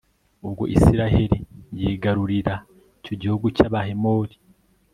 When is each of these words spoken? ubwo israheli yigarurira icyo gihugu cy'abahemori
ubwo 0.45 0.63
israheli 0.77 1.37
yigarurira 1.79 2.55
icyo 2.99 3.13
gihugu 3.21 3.45
cy'abahemori 3.55 4.35